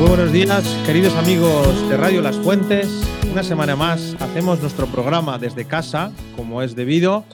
Muy 0.00 0.08
buenos 0.08 0.32
días, 0.32 0.64
queridos 0.86 1.14
amigos 1.14 1.90
de 1.90 1.96
Radio 1.98 2.22
Las 2.22 2.36
Fuentes. 2.36 3.06
Una 3.30 3.42
semana 3.42 3.76
más 3.76 4.16
hacemos 4.18 4.58
nuestro 4.62 4.86
programa 4.86 5.38
desde 5.38 5.66
casa, 5.66 6.10
como 6.36 6.62
es 6.62 6.74
debido, 6.74 7.26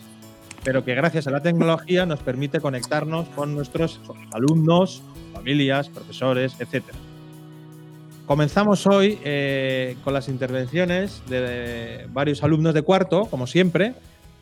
pero 0.65 0.85
que 0.85 0.97
gracias 0.97 1.29
a 1.29 1.31
la 1.31 1.41
tecnología 1.41 2.07
nos 2.07 2.19
permite 2.19 2.59
conectarnos 2.59 3.29
con 3.29 3.55
nuestros 3.55 4.01
alumnos, 4.33 5.01
familias, 5.33 5.89
profesores, 5.89 6.57
etc. 6.59 6.83
Comenzamos 8.27 8.85
hoy 8.89 9.21
eh, 9.23 9.97
con 10.03 10.13
las 10.13 10.29
intervenciones 10.29 11.23
de 11.29 12.09
varios 12.13 12.43
alumnos 12.43 12.75
de 12.75 12.83
cuarto, 12.83 13.27
como 13.27 13.47
siempre, 13.47 13.95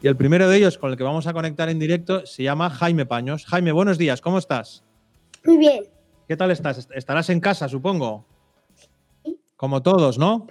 y 0.03 0.07
el 0.07 0.17
primero 0.17 0.49
de 0.49 0.57
ellos 0.57 0.79
con 0.79 0.91
el 0.91 0.97
que 0.97 1.05
vamos 1.05 1.27
a 1.27 1.35
conectar 1.35 1.69
en 1.69 1.79
directo 1.79 2.25
se 2.25 2.43
llama 2.43 2.71
Jaime 2.71 3.05
Paños. 3.05 3.45
Jaime, 3.45 3.73
buenos 3.73 3.99
días, 3.99 4.23
¿cómo 4.23 4.39
estás? 4.39 4.83
Muy 5.45 5.59
bien. 5.59 5.94
¿Qué 6.27 6.37
tal 6.37 6.51
estás? 6.51 6.89
Estarás 6.95 7.29
en 7.31 7.41
casa, 7.41 7.69
supongo. 7.69 8.25
Como 9.57 9.83
todos, 9.83 10.19
¿no? 10.19 10.47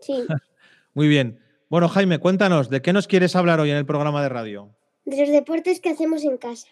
Sí. 0.00 0.24
Muy 0.94 1.08
bien. 1.08 1.40
Bueno, 1.68 1.88
Jaime, 1.88 2.18
cuéntanos, 2.18 2.70
¿de 2.70 2.82
qué 2.82 2.92
nos 2.92 3.06
quieres 3.06 3.36
hablar 3.36 3.60
hoy 3.60 3.70
en 3.70 3.76
el 3.76 3.86
programa 3.86 4.22
de 4.22 4.28
radio? 4.28 4.70
De 5.04 5.20
los 5.20 5.30
deportes 5.30 5.80
que 5.80 5.90
hacemos 5.90 6.24
en 6.24 6.36
casa. 6.36 6.68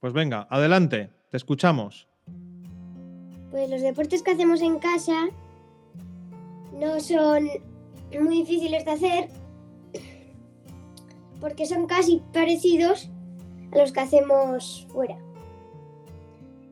Pues 0.00 0.12
venga, 0.12 0.46
adelante, 0.50 1.10
te 1.30 1.36
escuchamos. 1.36 2.08
Pues 3.50 3.70
los 3.70 3.80
deportes 3.80 4.22
que 4.22 4.32
hacemos 4.32 4.60
en 4.60 4.78
casa 4.78 5.28
no 6.72 7.00
son 7.00 7.48
muy 8.20 8.38
difíciles 8.38 8.84
de 8.84 8.90
hacer 8.90 9.28
porque 11.40 11.66
son 11.66 11.86
casi 11.86 12.22
parecidos 12.32 13.10
a 13.72 13.78
los 13.78 13.92
que 13.92 14.00
hacemos 14.00 14.86
fuera. 14.90 15.18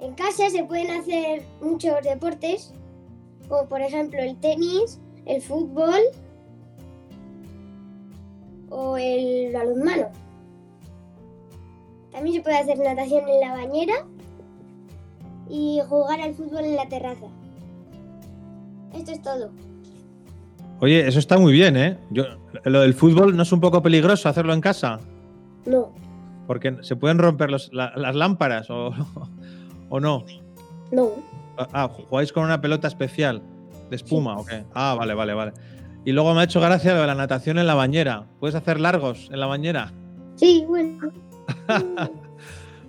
En 0.04 0.12
casa 0.14 0.50
se 0.50 0.62
pueden 0.64 0.90
hacer 0.90 1.42
muchos 1.62 1.94
deportes, 2.02 2.74
como 3.48 3.66
por 3.68 3.80
ejemplo 3.80 4.20
el 4.20 4.36
tenis, 4.38 5.00
el 5.24 5.40
fútbol 5.40 6.00
o 8.68 8.96
el 8.98 9.52
balonmano. 9.52 10.08
También 12.12 12.36
se 12.36 12.42
puede 12.42 12.58
hacer 12.58 12.78
natación 12.78 13.28
en 13.28 13.40
la 13.40 13.52
bañera 13.52 13.94
y 15.48 15.80
jugar 15.88 16.20
al 16.20 16.34
fútbol 16.34 16.64
en 16.64 16.76
la 16.76 16.86
terraza. 16.88 17.26
Esto 18.94 19.12
es 19.12 19.22
todo. 19.22 19.50
Oye, 20.80 21.06
eso 21.08 21.18
está 21.18 21.38
muy 21.38 21.52
bien, 21.52 21.76
¿eh? 21.76 21.96
Yo, 22.10 22.24
lo 22.64 22.80
del 22.82 22.92
fútbol 22.94 23.34
no 23.36 23.42
es 23.42 23.52
un 23.52 23.60
poco 23.60 23.80
peligroso 23.82 24.28
hacerlo 24.28 24.52
en 24.52 24.60
casa, 24.60 24.98
No, 25.66 25.92
porque 26.46 26.76
se 26.82 26.94
pueden 26.94 27.16
romper 27.18 27.50
los- 27.50 27.72
la- 27.72 27.94
las 27.96 28.14
lámparas 28.14 28.68
o, 28.70 28.90
o 29.88 30.00
no. 30.00 30.24
no. 30.90 31.10
Ah, 31.56 31.88
jugáis 31.88 32.32
con 32.32 32.44
una 32.44 32.60
pelota 32.60 32.88
especial 32.88 33.40
de 33.90 33.96
espuma 33.96 34.36
o 34.36 34.44
qué? 34.44 34.64
Ah, 34.74 34.94
vale, 34.98 35.14
vale, 35.14 35.34
vale. 35.34 35.52
Y 36.04 36.12
luego 36.12 36.34
me 36.34 36.40
ha 36.40 36.44
hecho 36.44 36.60
gracia 36.60 36.94
lo 36.94 37.00
de 37.00 37.06
la 37.06 37.14
natación 37.14 37.58
en 37.58 37.66
la 37.66 37.74
bañera. 37.74 38.26
¿Puedes 38.40 38.54
hacer 38.54 38.80
largos 38.80 39.28
en 39.32 39.40
la 39.40 39.46
bañera? 39.46 39.92
Sí, 40.36 40.64
bueno. 40.66 41.12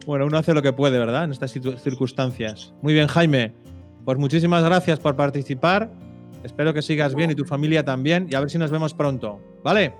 Bueno, 0.06 0.28
uno 0.28 0.38
hace 0.38 0.54
lo 0.54 0.62
que 0.62 0.72
puede, 0.72 1.00
¿verdad? 1.00 1.24
En 1.24 1.32
estas 1.32 1.52
circunstancias. 1.52 2.74
Muy 2.82 2.94
bien, 2.94 3.08
Jaime. 3.08 3.54
Pues 4.04 4.20
muchísimas 4.20 4.64
gracias 4.64 5.00
por 5.00 5.16
participar. 5.16 5.90
Espero 6.44 6.74
que 6.76 6.84
sigas 6.84 7.16
bien 7.16 7.32
y 7.32 7.36
tu 7.36 7.44
familia 7.44 7.84
también. 7.84 8.28
Y 8.30 8.36
a 8.36 8.40
ver 8.40 8.52
si 8.52 8.60
nos 8.60 8.70
vemos 8.70 8.94
pronto. 8.94 9.40
¿Vale? 9.64 9.96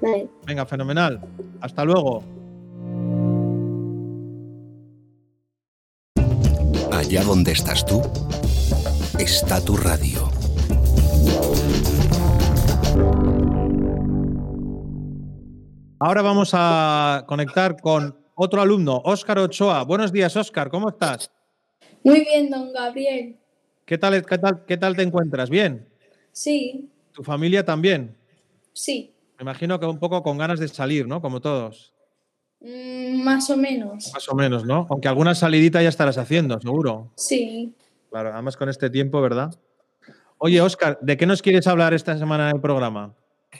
Vale. 0.00 0.28
Venga, 0.46 0.64
fenomenal. 0.64 1.20
Hasta 1.60 1.84
luego. 1.84 2.22
Allá 7.12 7.24
donde 7.24 7.52
estás 7.52 7.84
tú, 7.84 8.00
está 9.18 9.62
tu 9.62 9.76
radio. 9.76 10.30
Ahora 16.00 16.22
vamos 16.22 16.52
a 16.54 17.26
conectar 17.28 17.78
con 17.82 18.16
otro 18.34 18.62
alumno, 18.62 19.02
Óscar 19.04 19.40
Ochoa. 19.40 19.84
Buenos 19.84 20.10
días, 20.10 20.34
Óscar. 20.38 20.70
¿Cómo 20.70 20.88
estás? 20.88 21.30
Muy 22.02 22.20
bien, 22.20 22.48
don 22.48 22.72
Gabriel. 22.72 23.36
¿Qué 23.84 23.98
tal, 23.98 24.24
qué 24.24 24.38
tal, 24.38 24.64
qué 24.64 24.78
tal 24.78 24.96
te 24.96 25.02
encuentras? 25.02 25.50
¿Bien? 25.50 25.86
Sí, 26.32 26.88
¿Tu 27.12 27.22
familia 27.22 27.62
también? 27.62 28.16
sí, 28.72 29.12
Me 29.36 29.42
imagino 29.42 29.78
que 29.78 29.84
un 29.84 29.98
poco 29.98 30.22
con 30.22 30.38
ganas 30.38 30.58
de 30.58 30.68
salir, 30.68 31.06
¿no? 31.06 31.20
Como 31.20 31.42
todos. 31.42 31.92
Mm, 32.62 33.22
más 33.24 33.50
o 33.50 33.56
menos. 33.56 34.10
Más 34.14 34.28
o 34.28 34.34
menos, 34.34 34.64
¿no? 34.64 34.86
Aunque 34.90 35.08
alguna 35.08 35.34
salidita 35.34 35.82
ya 35.82 35.88
estarás 35.88 36.18
haciendo, 36.18 36.60
seguro. 36.60 37.10
Sí. 37.16 37.74
Claro, 38.10 38.32
además 38.32 38.56
con 38.56 38.68
este 38.68 38.88
tiempo, 38.90 39.20
¿verdad? 39.20 39.54
Oye, 40.38 40.60
Óscar, 40.60 40.98
¿de 41.00 41.16
qué 41.16 41.26
nos 41.26 41.42
quieres 41.42 41.66
hablar 41.66 41.94
esta 41.94 42.16
semana 42.18 42.50
en 42.50 42.56
el 42.56 42.60
programa? 42.60 43.14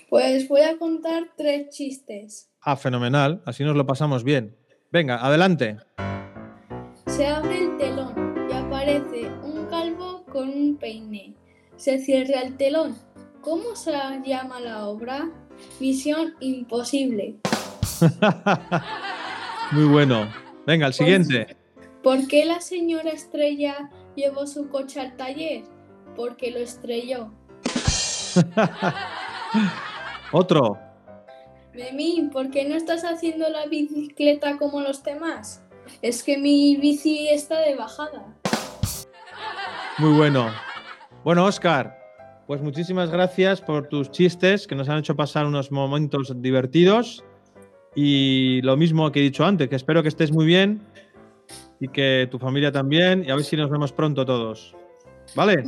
Pues 0.09 0.49
voy 0.49 0.63
a 0.63 0.79
contar 0.79 1.25
tres 1.37 1.71
chistes. 1.71 2.51
Ah, 2.61 2.77
fenomenal. 2.77 3.43
Así 3.45 3.65
nos 3.65 3.77
lo 3.77 3.87
pasamos 3.87 4.25
bien. 4.25 4.57
Venga, 4.91 5.25
adelante. 5.25 5.79
Se 7.07 7.27
abre 7.27 7.59
el 7.59 7.77
telón 7.79 8.47
y 8.51 8.55
aparece 8.55 9.31
un 9.43 9.67
calvo 9.67 10.25
con 10.27 10.49
un 10.49 10.77
peine. 10.77 11.35
Se 11.77 11.99
cierra 11.99 12.43
el 12.43 12.57
telón. 12.57 12.97
¿Cómo 13.41 13.75
se 13.75 13.93
llama 14.25 14.61
la 14.61 14.87
obra? 14.87 15.31
Misión 15.81 16.35
imposible. 16.41 17.41
Muy 19.73 19.85
bueno. 19.85 20.29
Venga, 20.67 20.87
el 20.87 20.93
siguiente. 20.93 21.57
¿Por 22.03 22.27
qué 22.27 22.45
la 22.45 22.61
señora 22.61 23.11
Estrella 23.11 23.91
llevó 24.17 24.47
su 24.47 24.69
coche 24.69 25.01
al 25.01 25.17
taller? 25.17 25.65
Porque 26.17 26.51
lo 26.51 26.59
estrelló. 26.59 27.33
Otro. 30.33 30.79
Memín, 31.75 32.31
¿por 32.31 32.51
qué 32.51 32.69
no 32.69 32.75
estás 32.75 33.03
haciendo 33.03 33.49
la 33.49 33.67
bicicleta 33.67 34.59
como 34.59 34.81
los 34.81 35.03
demás? 35.03 35.65
Es 36.03 36.23
que 36.23 36.39
mi 36.39 36.77
bici 36.77 37.29
está 37.29 37.61
de 37.61 37.77
bajada. 37.77 38.35
Muy 39.99 40.13
bueno. 40.13 40.51
Bueno, 41.25 41.45
Óscar, 41.45 41.97
pues 42.47 42.61
muchísimas 42.61 43.11
gracias 43.11 43.61
por 43.61 43.89
tus 43.89 44.11
chistes 44.11 44.67
que 44.67 44.75
nos 44.75 44.89
han 44.89 44.99
hecho 44.99 45.15
pasar 45.15 45.47
unos 45.47 45.71
momentos 45.71 46.33
divertidos. 46.43 47.25
Y 47.95 48.63
lo 48.63 48.77
mismo 48.77 49.11
que 49.13 49.21
he 49.21 49.23
dicho 49.23 49.45
antes, 49.45 49.69
que 49.69 49.77
espero 49.77 50.03
que 50.03 50.09
estés 50.09 50.33
muy 50.33 50.47
bien 50.47 50.81
y 51.81 51.89
que 51.89 52.29
tu 52.31 52.39
familia 52.39 52.73
también. 52.73 53.25
Y 53.27 53.31
a 53.31 53.35
ver 53.35 53.45
si 53.45 53.57
nos 53.57 53.71
vemos 53.71 53.93
pronto 53.93 54.25
todos. 54.25 54.75
¿Vale? 55.35 55.65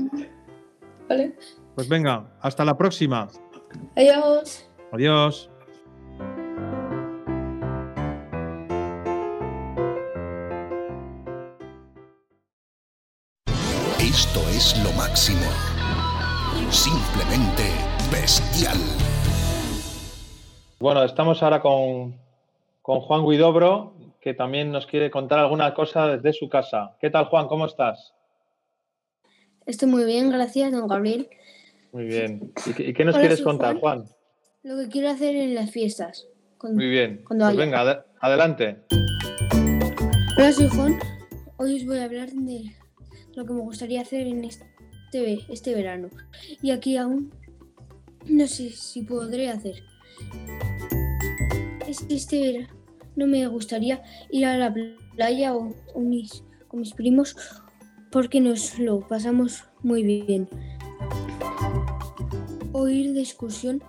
¿Vale? 1.09 1.37
Pues 1.75 1.89
venga, 1.89 2.37
hasta 2.41 2.65
la 2.65 2.77
próxima. 2.77 3.29
Adiós. 3.97 4.69
Adiós. 4.93 5.51
Esto 13.99 14.41
es 14.51 14.81
lo 14.85 14.93
máximo. 14.93 15.51
Simplemente 16.71 17.65
bestial. 18.13 18.79
Bueno, 20.85 21.03
estamos 21.03 21.43
ahora 21.43 21.63
con, 21.63 22.15
con 22.83 23.01
Juan 23.01 23.25
Guidobro, 23.27 23.95
que 24.21 24.35
también 24.35 24.71
nos 24.71 24.87
quiere 24.87 25.11
contar 25.11 25.39
alguna 25.39 25.73
cosa 25.73 26.09
desde 26.09 26.35
su 26.35 26.51
casa. 26.51 26.95
¿Qué 27.01 27.09
tal, 27.09 27.25
Juan? 27.25 27.49
¿Cómo 27.49 27.65
estás? 27.65 28.13
Estoy 29.65 29.89
muy 29.89 30.05
bien, 30.05 30.29
gracias, 30.29 30.71
don 30.73 30.87
Gabriel. 30.87 31.31
Muy 31.91 32.05
bien. 32.05 32.53
¿Y 32.67 32.75
qué, 32.75 32.83
y 32.89 32.93
qué 32.93 33.03
nos 33.07 33.15
Hola, 33.15 33.23
quieres 33.23 33.41
contar, 33.41 33.79
Juan? 33.81 34.05
Lo 34.63 34.77
que 34.77 34.91
quiero 34.91 35.09
hacer 35.09 35.35
en 35.37 35.55
las 35.55 35.71
fiestas. 35.71 36.27
Muy 36.63 36.91
bien. 36.91 37.23
Cuando 37.27 37.47
Pues 37.47 37.57
venga, 37.57 37.81
ade- 37.83 38.05
adelante. 38.21 38.77
Hola, 40.37 40.53
soy 40.53 40.69
Juan. 40.69 40.99
Hoy 41.57 41.77
os 41.77 41.87
voy 41.87 41.97
a 41.97 42.05
hablar 42.05 42.29
de 42.29 42.75
lo 43.35 43.47
que 43.47 43.53
me 43.55 43.61
gustaría 43.63 44.03
hacer 44.03 44.27
en 44.27 44.45
este, 44.45 44.67
este 45.49 45.75
verano. 45.75 46.11
Y 46.61 46.73
aquí 46.73 46.99
aún 46.99 47.33
no 48.27 48.47
sé 48.47 48.69
si 48.69 49.01
podré 49.01 49.49
hacer. 49.49 49.77
Es- 51.95 52.07
Este 52.09 52.41
verano 52.41 52.75
no 53.17 53.27
me 53.29 53.47
gustaría 53.47 54.03
ir 54.31 54.47
a 54.47 54.59
la 54.59 54.75
playa 55.15 55.55
o, 55.55 55.73
con 55.93 56.09
mis 56.11 56.93
primos 56.97 57.37
porque 58.11 58.41
nos 58.41 58.79
lo 58.81 59.01
pasamos 59.07 59.65
muy 59.83 60.03
bien. 60.03 60.49
O 62.73 62.89
ir 62.89 63.13
de 63.13 63.21
excursión 63.21 63.81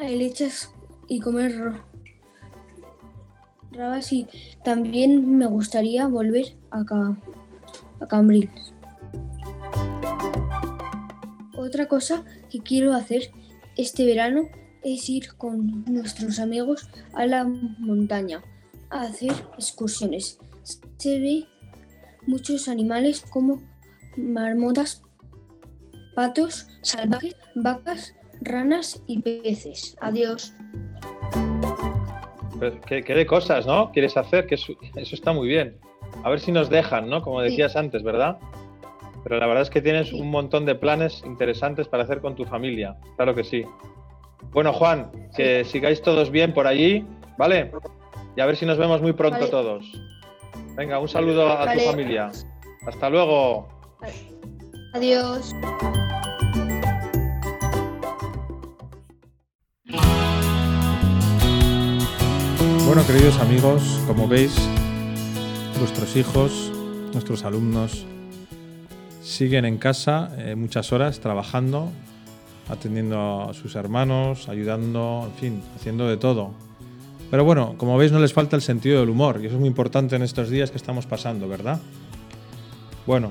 a 0.00 0.08
lechas 0.08 0.70
y 1.08 1.20
comer 1.20 1.52
rabas 3.72 4.10
y 4.14 4.26
también 4.64 5.36
me 5.36 5.44
gustaría 5.46 6.06
volver 6.08 6.56
a, 6.70 6.82
Ca- 6.86 7.18
a 8.00 8.06
Cambrils. 8.08 8.72
Otra 11.58 11.86
cosa 11.88 12.24
que 12.50 12.60
quiero 12.60 12.94
hacer 12.94 13.30
este 13.76 14.06
verano 14.06 14.48
es 14.86 15.10
ir 15.10 15.34
con 15.36 15.84
nuestros 15.86 16.38
amigos 16.38 16.88
a 17.12 17.26
la 17.26 17.44
montaña 17.44 18.40
a 18.90 19.02
hacer 19.02 19.32
excursiones. 19.54 20.38
Se 20.96 21.18
ve 21.18 21.44
muchos 22.26 22.68
animales 22.68 23.22
como 23.28 23.60
marmotas, 24.16 25.02
patos 26.14 26.68
salvajes, 26.82 27.34
vacas, 27.56 28.14
ranas 28.40 29.02
y 29.08 29.20
peces. 29.20 29.96
Adiós. 30.00 30.54
Pues, 32.58 32.74
¿Qué, 32.86 33.02
qué 33.02 33.14
de 33.14 33.26
cosas, 33.26 33.66
¿no? 33.66 33.90
¿Quieres 33.90 34.16
hacer? 34.16 34.46
Que 34.46 34.54
eso, 34.54 34.72
eso 34.94 35.14
está 35.16 35.32
muy 35.32 35.48
bien. 35.48 35.76
A 36.22 36.30
ver 36.30 36.38
si 36.38 36.52
nos 36.52 36.70
dejan, 36.70 37.10
¿no? 37.10 37.22
Como 37.22 37.40
decías 37.42 37.74
antes, 37.74 38.04
¿verdad? 38.04 38.38
Pero 39.24 39.40
la 39.40 39.46
verdad 39.48 39.62
es 39.62 39.70
que 39.70 39.82
tienes 39.82 40.12
un 40.12 40.30
montón 40.30 40.64
de 40.64 40.76
planes 40.76 41.24
interesantes 41.26 41.88
para 41.88 42.04
hacer 42.04 42.20
con 42.20 42.36
tu 42.36 42.44
familia. 42.44 42.96
Claro 43.16 43.34
que 43.34 43.42
sí. 43.42 43.64
Bueno, 44.50 44.72
Juan, 44.72 45.10
que 45.36 45.64
sigáis 45.64 46.00
todos 46.02 46.30
bien 46.30 46.54
por 46.54 46.66
allí, 46.66 47.06
¿vale? 47.36 47.72
Y 48.36 48.40
a 48.40 48.46
ver 48.46 48.56
si 48.56 48.66
nos 48.66 48.78
vemos 48.78 49.02
muy 49.02 49.12
pronto 49.12 49.38
Vale. 49.38 49.50
todos. 49.50 49.84
Venga, 50.76 50.98
un 50.98 51.08
saludo 51.08 51.48
a 51.48 51.64
Vale. 51.64 51.82
tu 51.82 51.88
familia. 51.90 52.30
Hasta 52.86 53.10
luego. 53.10 53.68
Adiós. 54.94 55.54
Bueno, 62.86 63.04
queridos 63.06 63.38
amigos, 63.40 64.00
como 64.06 64.28
veis, 64.28 64.54
vuestros 65.78 66.16
hijos, 66.16 66.72
nuestros 67.12 67.44
alumnos, 67.44 68.06
siguen 69.22 69.64
en 69.64 69.76
casa 69.76 70.30
eh, 70.38 70.54
muchas 70.54 70.92
horas 70.92 71.20
trabajando, 71.20 71.90
atendiendo 72.68 73.48
a 73.48 73.54
sus 73.54 73.74
hermanos, 73.76 74.48
ayudando, 74.48 75.30
en 75.32 75.38
fin, 75.38 75.62
haciendo 75.76 76.06
de 76.08 76.16
todo. 76.16 76.52
Pero 77.30 77.44
bueno, 77.44 77.74
como 77.76 77.96
veis, 77.96 78.12
no 78.12 78.20
les 78.20 78.32
falta 78.32 78.56
el 78.56 78.62
sentido 78.62 79.00
del 79.00 79.10
humor, 79.10 79.40
y 79.42 79.46
eso 79.46 79.54
es 79.54 79.60
muy 79.60 79.68
importante 79.68 80.16
en 80.16 80.22
estos 80.22 80.48
días 80.48 80.70
que 80.70 80.76
estamos 80.76 81.06
pasando, 81.06 81.48
¿verdad? 81.48 81.80
Bueno, 83.06 83.30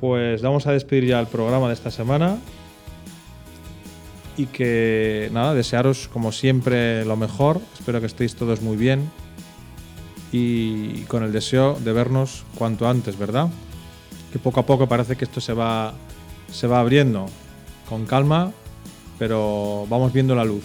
pues 0.00 0.42
vamos 0.42 0.66
a 0.66 0.72
despedir 0.72 1.06
ya 1.06 1.20
el 1.20 1.26
programa 1.26 1.68
de 1.68 1.74
esta 1.74 1.90
semana. 1.90 2.38
Y 4.36 4.46
que 4.46 5.30
nada, 5.32 5.54
desearos 5.54 6.08
como 6.08 6.30
siempre 6.30 7.04
lo 7.06 7.16
mejor. 7.16 7.60
Espero 7.78 8.00
que 8.00 8.06
estéis 8.06 8.36
todos 8.36 8.60
muy 8.60 8.76
bien. 8.76 9.10
Y 10.30 11.02
con 11.04 11.22
el 11.22 11.32
deseo 11.32 11.78
de 11.82 11.92
vernos 11.92 12.44
cuanto 12.56 12.86
antes, 12.86 13.18
¿verdad? 13.18 13.48
Que 14.32 14.38
poco 14.38 14.60
a 14.60 14.66
poco 14.66 14.86
parece 14.86 15.16
que 15.16 15.24
esto 15.24 15.40
se 15.40 15.54
va, 15.54 15.94
se 16.52 16.66
va 16.66 16.80
abriendo. 16.80 17.26
Con 17.88 18.06
calma, 18.06 18.52
pero 19.18 19.86
vamos 19.88 20.12
viendo 20.12 20.34
la 20.34 20.44
luz. 20.44 20.64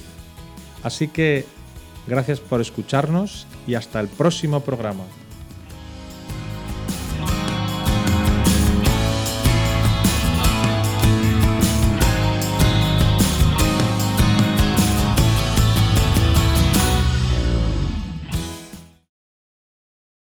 Así 0.84 1.08
que 1.08 1.46
gracias 2.08 2.40
por 2.40 2.62
escucharnos 2.62 3.48
y 3.68 3.76
hasta 3.76 4.00
el 4.00 4.08
próximo 4.08 4.62
programa. 4.62 5.04